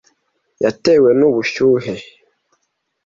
Yatewe 0.63 1.09
nubushyuhe. 1.19 1.93